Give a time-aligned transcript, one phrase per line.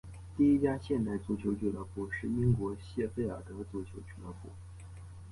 [0.35, 4.49] 第一家现代足球俱乐部是英国谢菲尔德足球俱乐部。